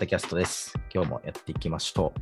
[0.00, 0.72] タキャストです。
[0.94, 2.20] 今日もやっていきましょう。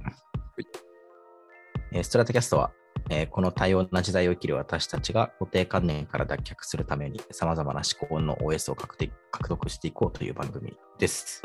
[1.93, 2.73] えーストラタキャストは、
[3.09, 11.41] えーこの多様な時代を生きる私たちが固定観念から脱却するために様々な思考の OS を獲得獲得していこうという番組です。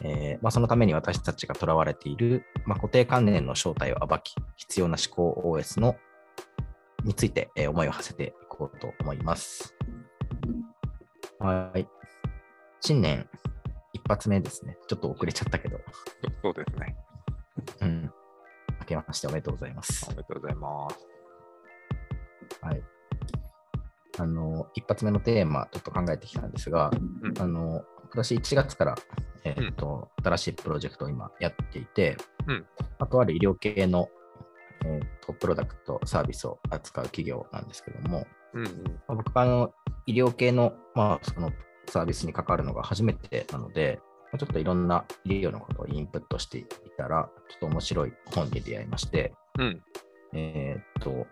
[0.00, 5.96] えーまあ、そのために私たちがとらわれている、まあ、固定観念の正体を暴き、必要な思考 OS の
[7.04, 9.74] について、えー思いを馳せていこうと思います。
[11.40, 11.86] はい。
[12.80, 13.57] 新年一
[14.08, 14.76] 発目ですね。
[14.88, 15.78] ちょっと遅れちゃったけど、
[16.42, 16.96] そうですね。
[17.82, 18.02] うん。
[18.80, 20.10] 明けましておめでとうございますお。
[20.10, 21.06] めでとうございます。
[22.62, 22.82] はい。
[24.18, 26.90] あの、一発目のテーマ、ちょっと考えてきたんですが、
[27.22, 28.94] うんあの、今年1月から、
[29.44, 32.66] えーっと、新しいプロジェクトを今やっていて、うん
[33.00, 34.08] あとある医療系の、
[34.84, 38.84] えーっと、プロダクト、サービスを扱う企業なんですけども、うんうん。
[38.84, 39.72] まあ僕はあの
[40.06, 41.52] 医療系の,、まあその
[41.90, 44.00] サービスに関わるのが初めてなので、
[44.32, 49.82] まあちょっといろんな医療のことをインプットしていたら、ちょっと面白い本に出会いまして、うん。
[50.34, 51.26] えーっと、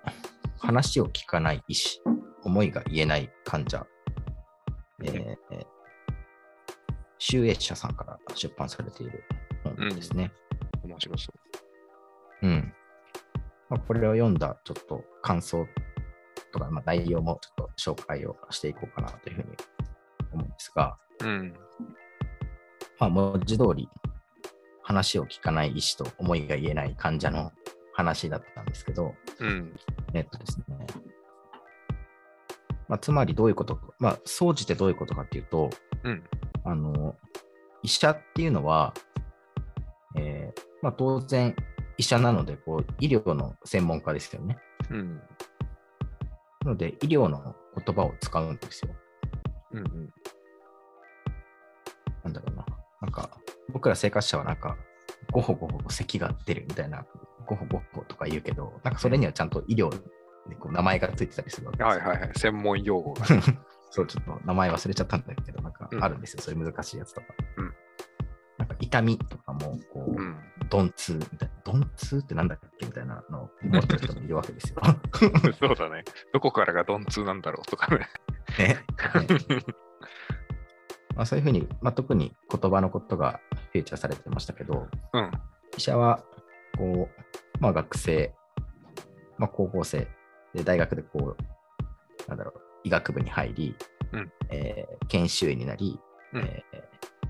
[0.58, 2.00] 話を聞かない医師、
[2.42, 3.86] 思いが言えない患者、
[5.02, 5.36] えー
[7.18, 9.24] 集英社さんから出版されている
[9.64, 10.32] 本ですね。
[10.84, 11.32] 面白そ
[12.42, 12.72] うん。
[13.68, 15.66] まあ、これを読んだちょっと感想
[16.52, 19.48] とか、まあ、内容もちょっと紹介をしていこうかなというふうに
[20.36, 21.24] 思うんですが、う。
[21.24, 21.54] うん。
[22.98, 23.88] まあ、文字通り
[24.82, 27.52] 話を聞かない医師と思いが言えない患者の
[27.92, 29.74] 話だったんですけど、うん。
[30.14, 30.86] えっとですね、
[32.88, 35.70] まあ、つまりどういうことか、まあ、総じてどういうことかっていうと、
[36.04, 36.22] うん。
[36.64, 37.16] あの、
[37.82, 38.94] 医者っていうのは、
[40.16, 41.54] えーまあ、当然
[41.98, 44.56] 医者なのでこう、医療の専門家ですよね。
[44.90, 45.20] うん。
[46.64, 48.94] なので、医療の言葉を使うんですよ。
[49.72, 49.78] うん。
[49.78, 50.12] うん。
[52.26, 52.66] なんだろうな。
[53.02, 53.30] なんか、
[53.72, 54.76] 僕ら生活者はなんか、
[55.32, 57.04] ごほごほ咳が出るみたいな、
[57.46, 59.90] ごほごほとか言うけど、なんかそれにはちゃんと医療
[60.48, 62.30] にこう名前がついてたりするわけですよはいはいはい。
[62.36, 63.26] 専門用語が。
[63.90, 67.26] そう、ちょっと名前忘れちゃったんだけど、なんかうんあるんですよ、そういう難しいやつとか。
[67.58, 67.74] うん
[68.58, 70.36] なんか痛みとかも、こう、うん。
[70.72, 74.80] 鈍痛みたいな、鈍痛ってなんだっけみたいなのを思ってる人もいるわけですよ。
[75.60, 76.04] そうだね。
[76.32, 78.08] どこからが鈍痛なんだろうとかね。
[78.58, 79.64] ねね
[81.16, 83.40] まあ、そういうふうに、まあ、特に言葉のことが
[83.72, 85.30] フィーチャーされてましたけど、うん。
[85.76, 86.22] 医者は、
[86.76, 88.34] こう、まあ、学生、
[89.38, 90.06] まあ、高校生
[90.54, 93.76] で、大学でこう、なんだろう、医学部に入り、
[94.12, 95.98] うんえー研修医になり、
[96.32, 96.86] うんえー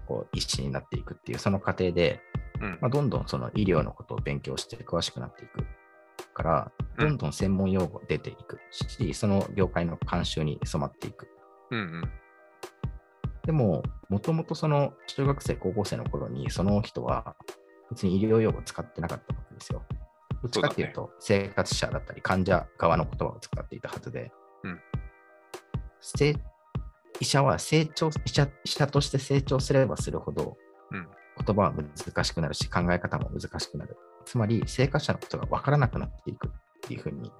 [0.07, 2.21] こう医師になっていくっていう、その過程で、
[2.61, 5.65] うんまあ、どんどんその医療のことを勉強して詳しくなっていく
[6.33, 11.29] から、うんどんどん専門用語出ていくし、その業界の慣習に染まっていく。
[11.71, 11.79] うん。
[11.79, 12.11] うん。
[13.47, 17.37] でも、もともとその中学生、高校生の頃に、その人は
[17.91, 19.83] 別に医療用語を使ってなかったわけですよ。
[20.43, 24.33] どっちかっていうと、生活者だったり、患者側の言葉を使っていたはずで、
[24.65, 24.81] うん
[26.01, 26.37] せ
[27.19, 30.57] 医者は成長医者、医者として成長すればするほど、
[30.91, 31.09] うん
[31.45, 33.97] 言葉は難しくなるし、考え方も難しくなる。
[34.25, 37.31] つまり、生活者のことが分からなくなっていくっていうふうに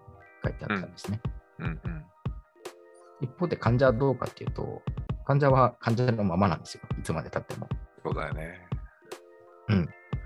[0.45, 1.21] 書いてあったんですね。
[1.59, 1.67] うん。
[1.67, 2.05] うん。
[3.23, 4.83] 一方で患者はどうかっていうと、
[5.27, 6.83] 患者は患者のままなんですよ。
[6.99, 7.69] いつまでたっても。
[8.05, 8.67] そうだよね。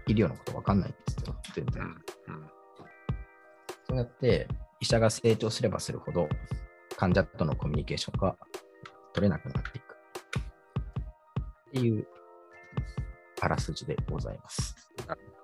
[0.06, 1.36] 医療のこと分かんないんですよ。
[1.54, 1.82] 全然。
[1.82, 1.88] うん。
[1.88, 2.50] うん。
[3.84, 4.48] そうやって
[4.80, 6.28] 医者が成長すればするほど、
[6.96, 8.36] 患者とのコミュニケーションが
[9.12, 9.96] 取れなくなっていく。
[11.68, 12.06] っていう
[13.40, 14.90] あらすじでございます。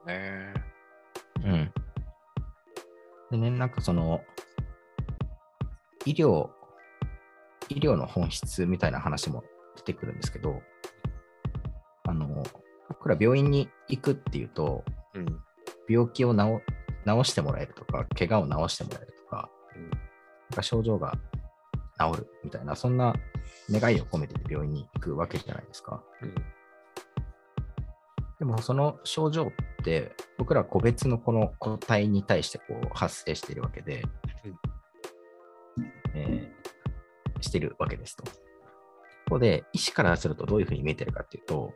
[0.06, 0.52] ね
[1.44, 1.72] うん。
[3.30, 4.20] でね、なんかその、
[6.04, 6.50] 医療、
[7.68, 9.44] 医療の本質みたいな話も
[9.76, 10.60] 出てくるんですけど、
[12.04, 12.42] あの、
[12.88, 14.84] 僕ら病院に行くっていうと、
[15.14, 15.26] うん。
[15.88, 16.60] 病気を治
[17.06, 19.90] 治してもらえるとか、怪我を治してもらえるとか、うん
[20.48, 21.12] なんか症状が
[21.98, 23.14] 治るみたいな、そんな
[23.70, 26.02] 願いを込めて病院に行くわけじゃないですか。
[26.22, 26.34] うん。
[28.38, 34.04] でもその症状って、僕ら個別のこの個体に対してこう発生しているわけで、
[37.40, 38.24] してるわけですと。
[38.24, 38.30] こ
[39.30, 41.72] こで、医師からするとどういうふうに見えてるかっていうと、こ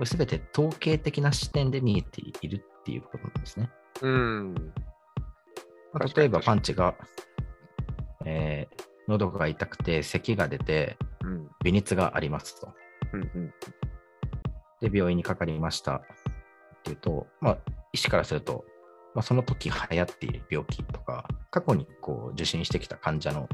[0.00, 3.70] れ全て統計的な視点で見えているっていうことなんですね。
[4.02, 4.54] うん。
[5.92, 6.94] ま例えばパンチが、
[8.24, 11.48] えー喉が痛くて咳が出てうん。
[11.64, 12.72] 微熱がありますと。
[13.12, 13.20] うん。
[13.22, 13.54] うん。
[14.80, 16.02] で、病院にかかりましたっ
[16.84, 17.58] ていうと、まあ、
[17.92, 18.64] 医師からすると、
[19.14, 23.48] まあ、その時流行っている病気とか、過去にこう受診してきた患者の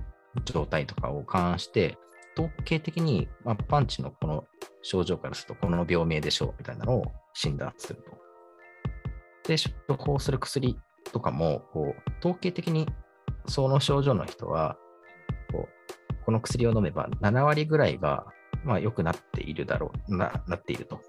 [0.44, 1.96] 状態とかを勘案して、
[2.36, 4.44] 統計的に、まあ、パンチのこの
[4.82, 9.48] 症状からすると、この病名でしょうみたいなのを診断すると。
[9.48, 9.56] で、
[9.88, 10.76] 処方する薬
[11.12, 12.88] とかも、こう統計的に
[13.46, 14.76] その症状の人は、
[15.52, 18.26] こうこの薬を飲めば7割ぐらいが、
[18.64, 21.00] まあ、良くなっているだろうな、なっていると。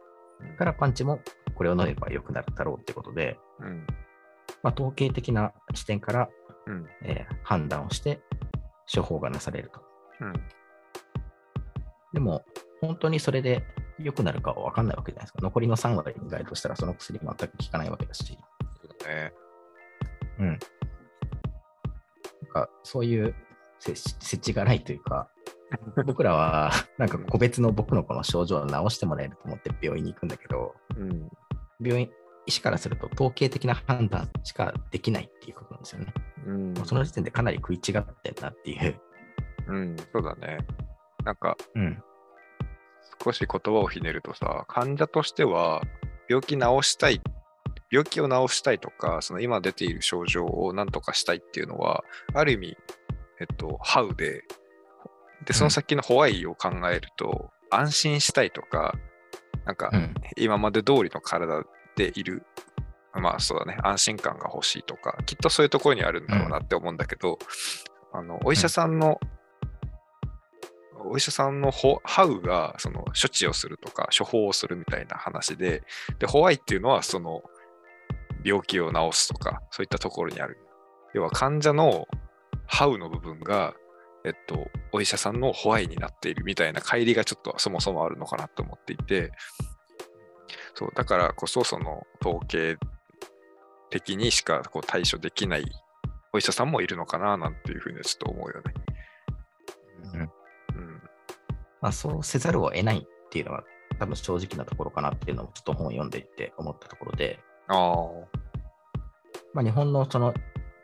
[0.42, 1.20] だからパンチも
[1.56, 3.88] これを飲めば良くなるだろうってことで、うん。
[4.62, 6.30] まあ、統計的な視点から、
[6.68, 6.86] うん。
[7.04, 8.22] えー判断をして
[8.94, 9.82] 処方がなされると。
[10.22, 10.34] うん。
[12.14, 12.44] でも、
[12.82, 13.64] 本当にそれで
[14.00, 15.40] 良くなるかは分かんないわけじゃないですか。
[15.42, 18.38] 残りの3割に該当したらその薬全く効かないわけだし。
[18.82, 19.34] そうだね。
[20.40, 20.48] うん。
[20.48, 20.58] なん
[22.52, 23.36] かそういう
[23.80, 25.30] 設設置がないというか、
[26.06, 31.30] 僕らはなんか個別の僕のこの症状を治してもらえると思って病院に行くんだけど、うん。
[31.82, 32.10] 病院、
[32.46, 36.14] 医師からすると統計的な判断しかできないっていうことなんですよね。
[36.46, 39.02] うんその時点でかなり食い違ってんなっていう。
[39.68, 39.96] うん。
[40.14, 40.60] そうだね。
[41.24, 42.04] なんか、うん。
[43.24, 45.82] 少し言葉をひねるとさ、患者としては、
[46.30, 47.22] 病気治したい、
[47.92, 52.04] 病気を治したいとか、その今出ている症状を何とかしたいっていうのは、
[52.34, 52.78] ある意味、
[53.40, 54.44] えっと、ハウで、
[55.46, 58.96] で、その先のホワイを考えると、安心したいとか、
[59.66, 60.14] なんかう、ん。
[60.38, 61.64] 今まで通りの体
[61.96, 62.46] でいる、
[63.20, 67.40] まあそうだね、安心感が欲しいとか、きっとそういうところにあるんだろうなって思うんだけど、
[68.14, 69.20] あのお医者さんの、
[71.08, 71.72] お医者さんの
[72.04, 75.84] ハウがその処置をするとか、処方をするみたいな話で、
[76.20, 77.44] で、ホワイっていうのはその
[78.44, 80.58] 病気を治すとか、そういったところにある。
[81.14, 82.08] 要は患者の
[82.68, 83.74] ハウの部分が、
[84.26, 89.32] えっと、お医者さんのホワイになっているみたいな乖離がちょっとそもそもあるのかなと思っていて、
[90.74, 92.78] そう、だからこそその統計
[94.00, 95.66] 的にしかこう対処できない
[96.34, 98.74] お医者さんもいるのかななんていうふうにはちょっと思うよね。
[100.14, 100.30] うんうん。
[101.82, 103.64] まあ、そうせざるを得ないっていうのは
[103.98, 107.40] 多分正直なところかなっていうのをちょっと本を読んでいて思ったところで、
[107.70, 108.06] ああ。
[109.54, 110.34] まあ、日本のその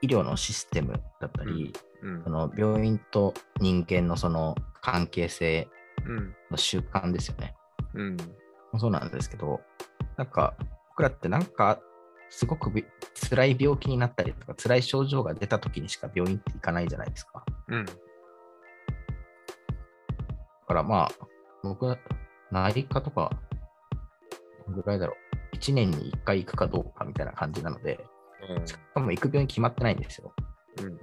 [0.01, 1.73] 医療のシステムだったり、
[2.03, 2.29] うんそ。
[2.29, 5.67] の病院と人間のその関係性
[6.05, 6.33] うん。
[6.49, 7.55] の習慣ですよね。
[7.93, 8.17] うん。
[8.77, 9.59] そうなんですけど、
[10.15, 10.55] なんか
[10.91, 11.81] 僕らってなんか
[12.31, 12.85] すごくび
[13.29, 17.43] 辛い病気になったりとか辛い症状が出た時にしか病院って行かないじゃないですか。
[17.67, 17.85] うん。
[17.85, 17.93] だ
[20.65, 21.11] からまあ、
[21.61, 21.97] 僕、
[22.49, 23.29] 内科とか、
[24.69, 25.13] ぐらいだろ
[25.53, 25.55] う。
[25.57, 27.99] 1年に1回行くかどうかみたいな感じなので、
[28.65, 30.33] しかも行く病院決まってないんですよ。
[30.81, 30.97] うん。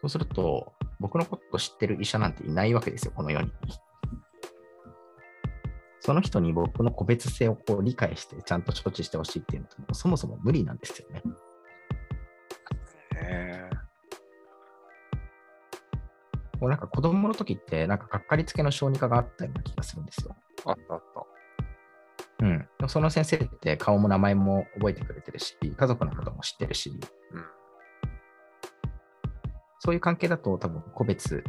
[0.00, 3.52] そうすると、僕のこと知ってる医者なんていないわけですよ、この世に。
[6.04, 11.22] その人に僕の個別性をこう理解して、ちゃんと処置してほしいっていうのと、もうそもそも無理なんですよね。
[13.22, 13.70] へ
[16.60, 20.34] もうなんか子供の時って、なんかかかりつけの小児科があったような気がするんですよ。
[20.64, 21.02] ーあったあっ
[22.40, 22.46] た。
[22.46, 22.88] うん。
[22.88, 27.44] その先生って顔も名前も覚えてくれてるし、家族のことも知ってるし、うん。
[29.78, 31.44] そういう関係だと多分個別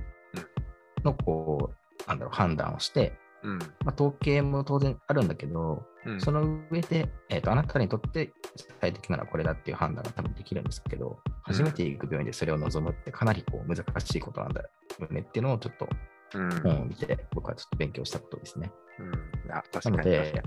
[1.04, 1.72] のこ
[2.06, 3.60] う、なんだろう、判断をして、うん。
[3.60, 6.22] まあ、統計も当然あるんだけど、うん。
[6.22, 8.34] その上で、えーと、あなたにとって
[8.82, 14.70] 最適なのはこれだっていう判断が多分できるんですけど、初めて行く病院でそれを望むってかなりこう難しいことなんだよ
[15.10, 15.88] ねっていうのをちょっと
[16.36, 16.50] うん。
[16.62, 18.72] 本を見て、僕はちょっと勉強したことですね。
[19.00, 19.52] うん。
[19.52, 19.98] あ、確かに。
[19.98, 20.44] なので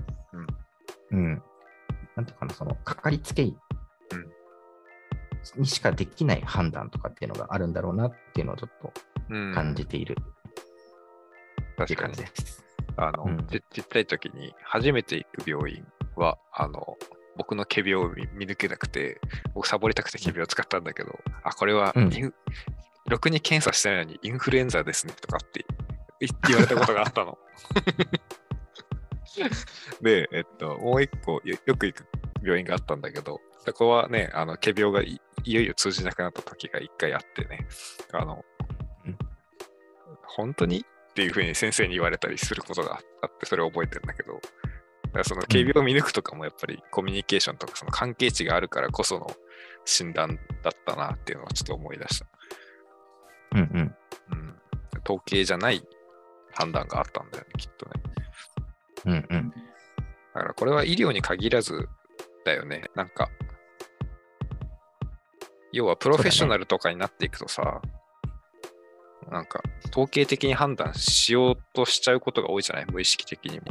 [1.11, 1.43] うん。
[2.15, 3.55] なんていうかな、その、かかりつけ医
[5.55, 8.91] にしかできない判断とかっていうのがあるんだろうなっていうのをちょっと
[9.29, 9.53] うん。
[9.53, 10.17] 感じている
[11.83, 12.21] っていう感じ。
[12.21, 12.66] です。
[12.97, 13.47] あの、うん。
[13.47, 15.85] ちちっちゃい時に初めて行く病院
[16.15, 16.97] は、あの、
[17.37, 19.21] 僕の仮病を見見抜けなくて、
[19.53, 22.33] 僕サボりたくて仮病を使ったんだけど、あ、これはうん。
[23.07, 25.65] ろくに検査してないのにインフルエンザですねとかって
[26.19, 27.37] 言言われたことがあったの。
[30.01, 32.05] で、えっと、もう一個よよく行く
[32.41, 37.67] 病院があったんだけど、そこはね、あの、仮病がいいよいよ通じなくなった時が一回あってね、
[38.11, 38.43] あの、
[39.05, 39.17] うん。
[40.23, 40.85] 本当に
[41.17, 44.39] っていうふうに先生に言われたりすることがあって、それを覚えてるんだけど、
[45.13, 49.25] だその警備を見抜くとかもやっぱりコミュニケーションとかその関係値があるからこその
[49.83, 52.27] 診断だったなっていうのはちょっと思い出した。
[53.53, 53.95] うんうん。
[54.31, 54.55] うん。
[55.03, 55.81] 統計じゃない
[56.53, 58.03] 判断があったんだよね、きっとね。
[59.05, 59.49] うんうん。
[59.49, 61.89] だからこれは医療に限らず
[62.45, 62.83] だよね。
[62.93, 63.31] なんか、
[65.71, 67.81] 要はプロフェッショナルとかになっていくとさ、
[69.31, 72.85] なんか統計的に判断しようとしちゃうことが多いじゃない？
[72.85, 73.65] 無意識的にも。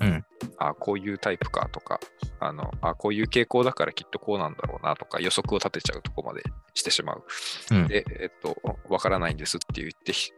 [0.00, 0.24] うん。
[0.58, 1.98] あこういうタイプかとか、
[2.38, 6.42] あの、あこういう傾向だからきっとこうなんだろうなとか予測を立てちゃうとこまで
[6.74, 7.24] してしまう。
[7.72, 8.56] うんで、えっと、
[8.88, 10.30] わからないんですって言ってひ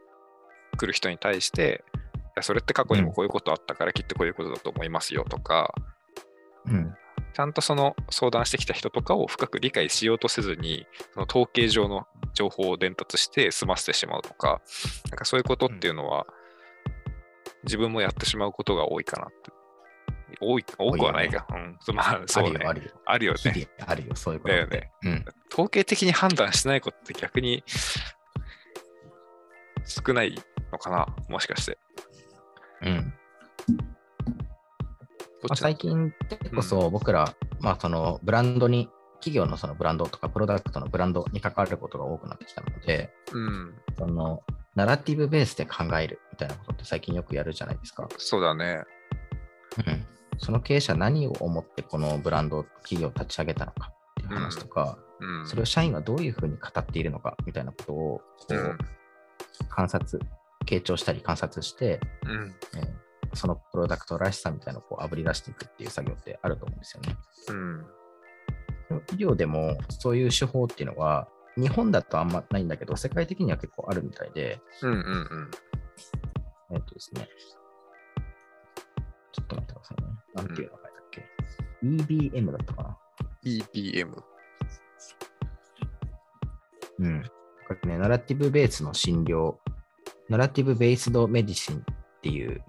[0.77, 1.99] 来る人に対して、い
[2.37, 5.73] やそれって過去にもこういうことあったからきっとこういうことだと思いますよとか、
[6.65, 6.95] うん。
[7.33, 14.61] ちゃんとその相談してきた人とかを深く理解しようとせずに、その統計上の情報を伝達して済ませてしまうとか、
[15.09, 16.25] なんかそういうことっていうのは、
[17.63, 19.51] 自分もやってしまうことが多いかなって。
[20.39, 21.77] 多い、多くはないが、うん。
[21.81, 22.59] そうまあ、そうね。
[22.65, 23.33] あるよ、あるよ。
[23.33, 23.67] ね。
[23.85, 24.53] あるよ、そういうこと。
[24.53, 25.25] だよねうん。
[25.51, 27.63] 統計的に判断してないことって逆に
[29.85, 31.77] 少ないのかなもしかして。
[32.81, 33.13] うん。
[35.43, 38.89] まあ、最近ってこそ僕ら、まあそのブランドに、
[39.21, 43.75] 企業のそのブランドとかプロダクトのブランドに関わることが多くなってきたので、うん。
[43.97, 44.41] その
[44.75, 48.07] ナラティブベースで考えるみたいなことって最近よくやるじゃないですか。
[48.17, 48.83] そうだね。
[49.85, 50.05] うん。
[50.39, 55.47] その経営者何を思ってこのブランド、企業を立ち上げたのかっていう話とか、うん。
[55.47, 58.77] それを社員はどういうふうに語っているのかみたいなことをこうんう
[59.69, 60.19] 観察、
[60.65, 62.55] 傾聴したり観察して、うん。
[62.75, 67.15] えーそのプロダクトらしさみたいなのをこうあぶり出していくっていう作業ってあると思うんですよね。
[67.49, 67.85] うん。
[69.13, 74.91] 医療でもそういう手法っていうのは、日本だとあんまないんだけど、世界的には結構あるみたいで、うん。
[74.91, 75.51] うん。
[76.73, 77.27] えっとですね。
[79.31, 80.07] ちょっと待ってくださいね。
[80.35, 81.25] なんていう名前だっけ、
[81.83, 82.97] ?EBM だったかな
[83.43, 84.23] ？EBM。
[86.99, 87.23] うん。
[87.67, 89.55] これね、ナラティブベースの診療、
[90.29, 91.83] ナラティブベースドメディシンっ
[92.21, 92.63] ていう、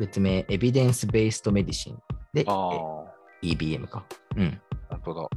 [0.00, 1.98] 別名、エビデンスベースドメディシン
[2.32, 2.46] で、
[3.42, 4.06] EBM か。
[4.34, 4.60] うん。
[4.88, 5.28] 本当だ。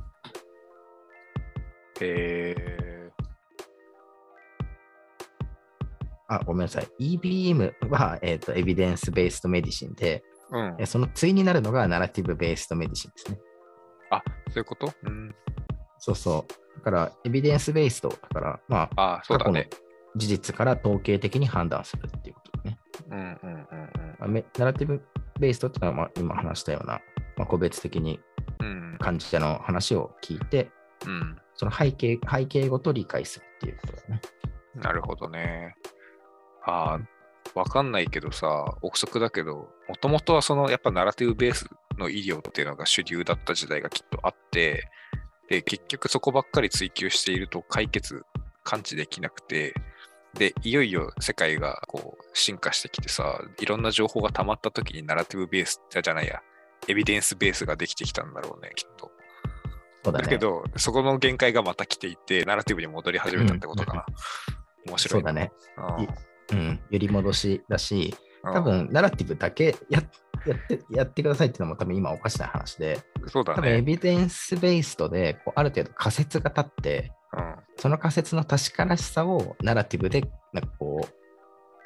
[2.00, 3.12] え
[6.30, 7.18] あ、ごめんなさい。
[7.18, 10.86] EBM は、えっとエビデンスベースドメディシンで、ー、うんえ。
[10.86, 13.40] その対になるのがナラティブベースドメディシンですね。
[14.12, 14.94] あ、そういうこと？
[15.04, 15.36] うん。
[16.00, 16.76] そうそう。
[16.78, 19.70] だから、エビデンスベースドだから、まあ、あそうだね。
[20.16, 22.78] 事実から統計的に判断するっていうことだね。
[23.10, 23.53] うんうん
[24.24, 25.02] あメナラティブ
[25.40, 27.02] ベースドっていうのは、まあ、今話したような、
[27.38, 28.20] まあ、個別的に
[28.60, 28.98] うん。
[29.00, 30.72] 患者の話を聞いて、
[31.06, 31.38] うん。
[31.56, 34.22] その背景背景ごと理解するっていうことだね。
[34.76, 35.76] なるほどね。
[36.66, 44.90] ああ、わかんないけどさ、憶測だけど、もともとはそのやっぱナラティブベースの医療っていうのが主流だった時代がきっとあって、
[45.50, 48.24] で、結局そこばっかり追求していると解決、
[48.64, 49.74] 感知できなくて、
[50.34, 56.42] で、いよいよ世界がこう進化してきてさ、いろんな情報が溜まった時にナラティブベースじゃないや、
[56.88, 59.12] エビデンスベースができてきたんだろうね、きっと。
[60.12, 60.24] だね。
[60.24, 64.06] だけど、そこの限界がまた来ていて、ナラティブに戻り始めたってことかな。
[64.88, 65.22] 面白い。
[65.22, 65.52] そだね。
[66.52, 66.80] うん。
[66.90, 70.02] 揺り戻しだし、うん多分、ナラティブだけや
[70.46, 73.82] やってやってくださいっていうのも多分今おかしな話で、そうだ多分エね。
[73.82, 80.22] ビデンスベースドでこうある程度仮説が立って、うんその仮説の確からしさをナラティブで
[80.54, 81.24] なんかこう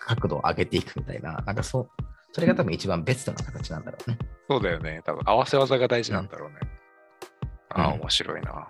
[0.08, 1.89] 角度を上げていくみたいな、なんかそう、
[2.32, 4.18] それが多分一番ベストな形なんだろうね。
[4.50, 5.01] そうだよね。
[5.06, 6.56] 多分合わせ技が大事なんだろうね。
[7.70, 8.68] ああ、うん面白いな。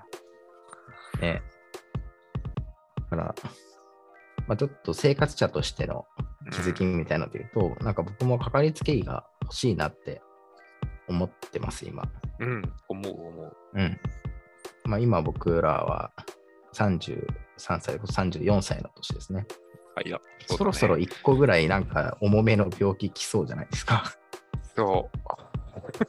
[1.22, 1.42] ね。
[2.96, 3.36] だから、
[4.48, 6.06] まあ、ちょっと生活者としての
[6.52, 10.22] 気づきみたいなので言うと、なんか僕もかかりつけ医が欲しいなって
[11.08, 12.04] 思ってます、今。
[12.40, 13.58] うん、うん思う思う。
[13.76, 14.00] うん。
[14.86, 16.12] まあ今僕らは
[16.78, 19.48] 33歳、34歳の年ですね。
[19.96, 24.04] あ、いや、そろそろ1個ぐらいなんか重めの病気来そうじゃないですか。
[24.76, 25.18] そう。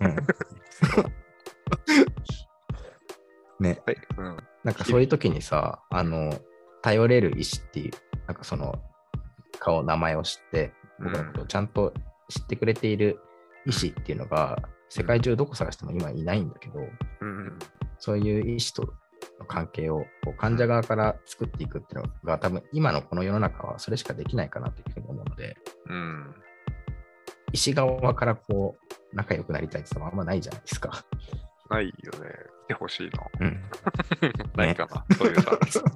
[0.04, 0.16] うん、
[3.64, 3.82] ね。
[3.86, 3.96] はい。
[4.18, 4.36] うん。
[4.64, 6.38] なんかそういう時にさ、あの、
[6.82, 7.92] 頼れる医師っていう、
[8.26, 8.74] なんかその
[9.58, 11.94] 顔、名前を知って、僕のことをちゃんと
[12.28, 13.20] 知ってくれている
[13.64, 14.58] 医師っていうのが、
[14.90, 16.80] 世界中どこ探しても今いないんだけど、
[17.20, 17.58] うん。
[17.98, 18.92] そういう医師と
[19.38, 25.56] の関係をこう患者側から作っていくっていうのが、多分今のこの世の中はそれしかできないかなというふうに思うので、
[25.88, 26.34] うん。
[27.52, 31.04] 医師側からこう仲良くなりたいってのはあんまないじゃないですか。
[31.70, 32.28] ないよね。
[32.66, 33.26] 来てほしいな。
[33.40, 33.62] うん。
[34.56, 35.04] ないかな。
[35.16, 35.82] そういうサービス。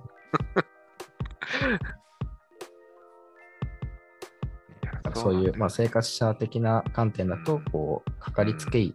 [5.14, 8.94] そういう、まあ、生活者的な観点だとうん、こう、かかりつけ医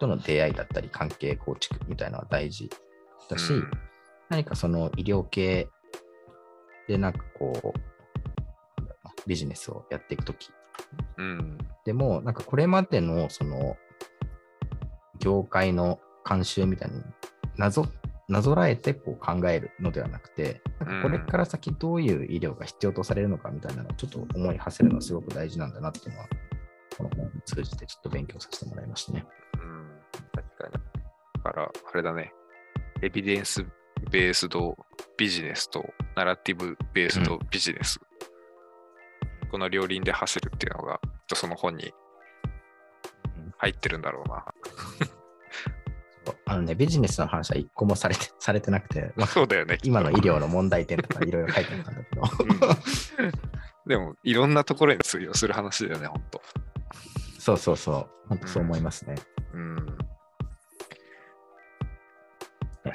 [0.00, 2.68] との出会いだったり、関係構築みたいなのは大事
[3.28, 3.70] だし、うん
[4.30, 5.68] 何かその医療系
[6.88, 7.78] でなんかこう、
[9.26, 10.50] ビジネスをやっていくとき
[11.18, 11.58] うん。
[11.84, 13.76] でも、なんかこれまでのその
[15.18, 17.02] 業界の慣習みたいに
[17.56, 17.86] なぞ
[18.28, 26.28] なぞらえてこう考えるのではなくて、なんかこれから先どういう医療が必要とされるのかみたいなのをちょっと思い馳せるのはすごく大事なんだなっていうのは、
[26.96, 29.24] この本を通じてちょっと勉強させてもらいましたね。
[29.54, 30.00] うん。
[30.32, 30.72] 確かに。
[31.44, 31.62] だから、
[31.92, 32.32] あれだね。
[33.02, 33.64] エビデンス
[34.10, 34.76] ベースド
[35.16, 35.84] ビジネスと
[36.16, 38.00] ナラティブベースドビジネス
[39.54, 41.00] この両輪で走るっていうのが、
[41.32, 41.92] その本に
[43.56, 44.44] 入ってるんだろうな。
[46.46, 49.78] あのね、ビジネスの話は一個もされてされてなくて、まあ、そうだよね。
[49.84, 52.22] 今の医療の問題点とかいろいろ書いてあったんだけど、
[53.22, 53.32] うん
[53.86, 56.42] でも、いろんなところに通用する話だよね、本当。
[57.38, 59.14] そうそうそう、本当そう思いますね。
[59.52, 59.98] うん。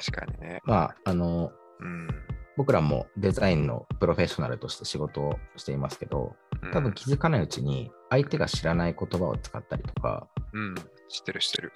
[0.04, 0.60] 確かにね。
[0.64, 2.08] まあ、あの、うん。
[2.56, 6.36] 僕らもデザインのプロフェッショナルとして仕事をしていますけど、
[6.72, 10.74] 多分気づかないうちに相手が知らない言葉を使ったりとか、うん、
[11.08, 11.72] 知ってる知ってる。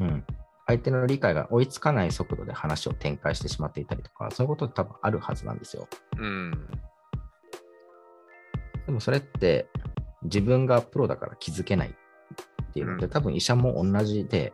[0.00, 0.24] うん、
[0.66, 5.86] 相手の理解が追いつかない速度で話を展開してしまっていたりとか、そういうことって多分あるはずなんですよ。
[6.18, 6.68] うん。
[8.86, 9.68] でもそれって
[10.22, 14.52] 自分がプロだから気づけないっていうので、うん多分医者も同じで、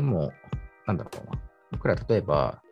[0.00, 0.32] でも、
[0.86, 1.38] なんだろうな。
[1.72, 2.62] 僕ら例えば、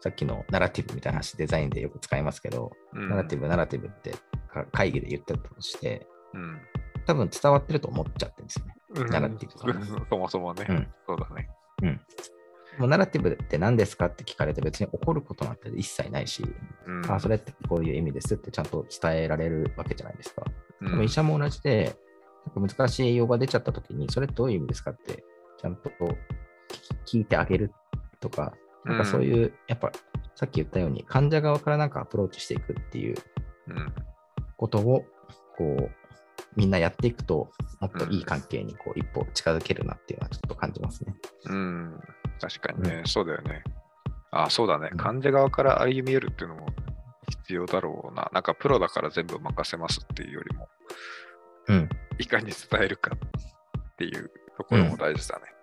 [0.00, 4.12] さっきのナラティブみたいな話、デザインでよく使いますけど、うんナラティブ、ナラティブって
[4.48, 6.60] か会議で言ってたとして、うん。
[7.06, 8.74] 多分伝わってると思っちゃってるんですよね。
[9.10, 11.50] ナラティブとかね そもそもね、うんそうだね。
[12.78, 16.44] もうナラティブって何ですかって聞かれて別に怒ることなんて一切ないし、
[16.86, 20.44] うん、あ、それってこういう意味ですってちゃんと伝えられるわけじゃないですか。
[20.80, 21.96] うんでも医者も同じで、
[22.54, 25.24] 難しい栄養が出ちゃったときに、それどういう意味ですかって、
[25.58, 25.90] ちゃんと
[27.04, 27.72] 聞いてあげる
[28.20, 29.92] とか、なんかそういう、やっぱ
[30.34, 33.16] さっき言ったように、患者側からなんかアプローチしていくっていう
[33.68, 33.94] うん。
[34.56, 35.04] ことを、
[35.56, 35.90] こう、
[36.56, 41.14] みんなやっていくと、もっといい関係にこう一歩近づけるなっていうのはちょっと感じますね。
[41.46, 42.00] うん。
[42.40, 43.62] 確かにね、そうだよね。
[44.30, 44.94] あ、そうだねう。
[44.94, 46.68] ん患者側から歩み寄るっていうのも
[47.28, 48.30] 必要だろうな。
[48.32, 50.68] なんかプロだから全部任せますっていうよりも、
[51.68, 51.88] うん。
[52.18, 55.53] いかに伝えるかっていうところも大事だね。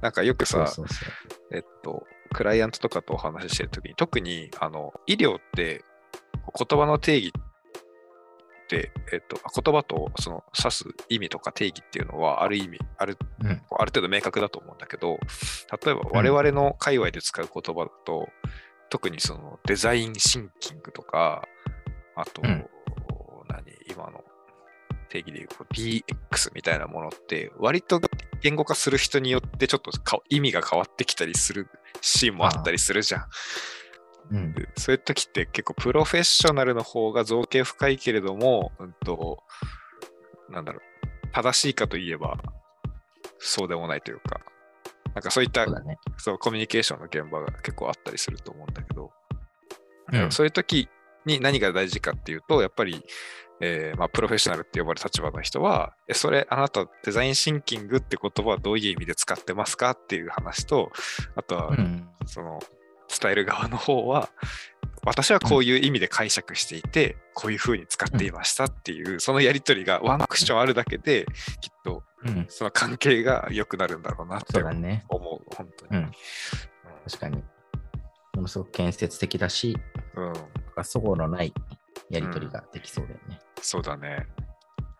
[0.00, 1.56] なんかよくさ、そうそうそう。
[1.56, 5.84] えっと、クライアントとかとお話ししてるときに、特にあの医療って
[6.58, 7.32] 言葉の定義
[8.64, 13.48] って、えっと、言葉とその指す意味とか定義っていうのは、ある意味、あるうん。
[13.48, 15.18] ある程度明確だと思うんだけど、
[15.84, 18.28] 例えば我々の界隈で使う言葉だと、
[18.90, 21.46] 特にそのデザインシンキングとか、
[22.14, 22.66] あと、うん
[23.48, 24.22] 何、今の
[25.08, 28.00] 定義でいうと DX みたいなものって、割と
[28.42, 31.68] 言語化する人によってちょっとか意味が変わってきたりする
[32.00, 33.24] シーンもあったりするじゃん。
[34.30, 34.52] うん。
[34.54, 39.42] でそういう時って結構プロフェッショナルの方が造形深いけれども、うんと、
[40.50, 42.38] なんだろう、正しいかといえば、
[43.38, 44.40] そうでもないというか、
[45.14, 45.98] なんかそういったそうだね。
[46.18, 49.10] そうコミュニケーションの現場が結構あったりすると思うんだけど、
[50.12, 50.88] うんそういう時
[51.26, 53.04] に何が大事かっていうと、やっぱり、
[53.60, 60.90] えーまあ、プロフェッショナルって呼ばれる立場の人は、えそれ、あなたデザインシンキングって言葉はどういう意味で使ってますかっていう話と、
[61.34, 62.08] あとは、うん。
[62.26, 62.60] その
[63.20, 64.28] 伝える側の方は、
[65.04, 71.26] 私はこういう意味で解釈していて、こういうふうに使っていましたっていう、そのやりとりがワンクッションあるだけで、
[71.60, 72.46] きっとうん。
[72.48, 75.04] その関係が良くなるんだろうなってそうだね。
[75.08, 76.02] 思う、本当に。
[76.02, 76.12] うん。
[77.06, 77.36] 確かに。
[78.34, 79.76] ものすごく建設的だし、
[80.14, 81.52] うん、そごのない
[82.10, 83.37] やりとりができそうだよね。
[83.60, 84.26] そうだね。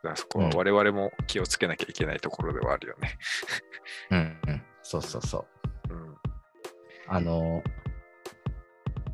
[0.03, 3.19] だそこは我々も気をつけなきゃいけないところではあるよね。
[4.11, 4.63] うん、うん。
[4.83, 5.47] そうそうそ
[5.89, 5.93] う。
[5.93, 6.17] うん。
[7.09, 7.63] あの、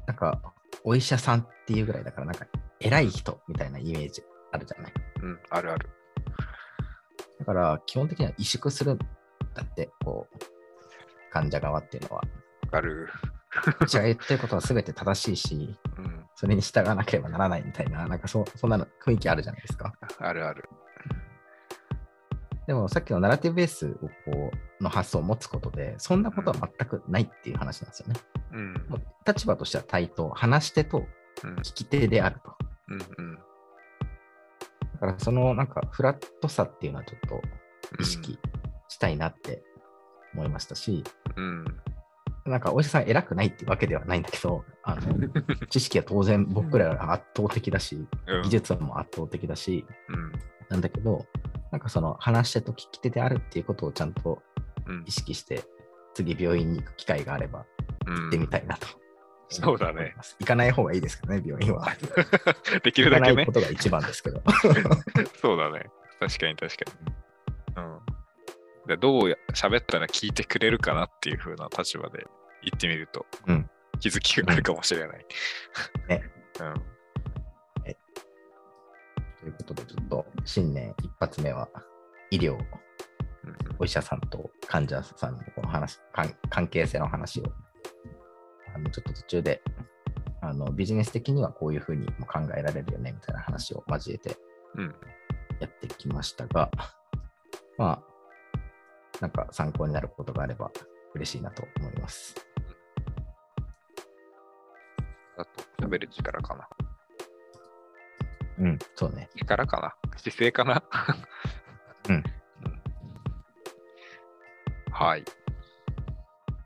[0.07, 0.41] なんか、
[0.83, 2.47] お医者さんっていうぐらいだから、なんか、
[2.81, 4.93] 偉い人みたいなイメージあるじゃない？
[5.23, 5.89] うん、あるある。
[7.39, 9.07] だから、基本的には萎縮するんだ
[9.63, 10.39] って、こう、
[11.31, 12.23] 患者側っていうのは。
[12.71, 13.09] ある。
[13.81, 15.94] うちが言ってることは全て正しいし、うん、
[16.35, 19.93] それに従わなければならないみたいな、なんかそそんなの雰囲気あるじゃないですか。
[20.19, 20.69] あるある。
[22.67, 24.09] でもさっきのナラティブベースをこ
[24.81, 28.15] うの発想を持つことで、そんなことは全くないっていう話なんですよね。
[28.53, 28.75] うん。
[28.89, 31.05] もう立場としては対等、話し手と
[31.43, 31.57] うん。
[31.57, 32.55] 聞き手であると。
[32.89, 33.25] うん。
[33.27, 33.35] うん。
[33.35, 33.41] だ
[35.01, 37.41] からそのなんかフラットさっていうのはちょっと
[38.01, 38.39] 意識
[38.89, 39.63] したいなって
[40.33, 41.03] 思いましたし、
[41.37, 41.65] うん。
[42.47, 45.03] なんかお医者さん偉くないっていうわけではないんだけど、あの
[45.71, 48.43] 知識は当然僕らより圧倒的だし、うん。
[48.43, 50.33] 技術も圧倒的だし、うん。
[50.69, 51.27] なんだけど、
[51.71, 54.43] なんかその話し手と聞き手であるっていうことをちゃんと
[54.87, 55.63] うん意識して、
[56.13, 57.65] 次病院に行く機会があれば
[58.07, 58.87] うん行ってみたいなと。
[59.49, 60.15] そうだね。
[60.41, 61.87] 行かない方がいいですけどね、病院は。
[62.83, 63.53] でき行かないるだけねこ。
[63.53, 64.43] とが一番ですけど。
[65.41, 65.87] そうだね。
[66.21, 66.85] 確かに確か
[67.77, 67.85] に。
[67.85, 68.14] うん。
[68.87, 72.27] でどうや喋ったら聞いてくれるかなっていう風な立場で
[72.63, 73.71] 言ってみると、うん
[74.01, 75.27] 気づきがあるかもしれない。
[76.09, 76.25] ね。
[76.61, 76.95] うん。
[79.45, 81.69] ということで、ちょっと新年一発目は
[82.31, 82.65] 医療、うん
[83.79, 87.45] お医者さんと患者さんのこの話関関係性の話を
[88.75, 89.63] あのちょっと途中で
[90.41, 94.37] あのビジネス的にはこういうふうにも考えられるよねみたいな話を交えて
[94.77, 94.95] うん。
[95.61, 96.71] やってきましたが、
[97.79, 98.14] まあ、
[99.25, 100.71] なんか参考になることがあれば
[101.15, 102.35] 嬉しいなと思います。
[105.39, 106.69] あと、喋る力かな。
[108.59, 109.31] うん、そうね。
[109.35, 110.83] 力かな姿勢かな
[112.11, 112.23] うんうん。
[114.93, 115.25] はい。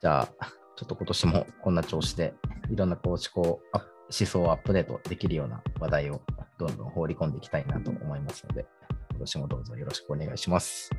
[0.01, 0.27] じゃあ、
[0.75, 2.35] ちょっと今年もこんな調子で、
[2.73, 6.23] いろんなこう思考、思想をアップデートできるような話題を
[6.59, 8.66] どんどん放り込んでいきたいなと思いますので、
[9.11, 10.90] 今年もどうぞよろしくお願いします。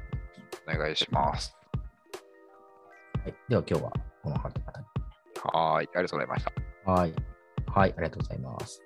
[0.75, 1.55] お願いします。
[3.23, 3.91] はい、では今日は
[4.23, 4.85] この方々に。
[5.53, 5.89] はーい。
[5.93, 6.45] ありがとうございまし
[6.85, 6.91] た。
[6.91, 7.13] はい。
[7.67, 8.81] はい、ありがとうございます。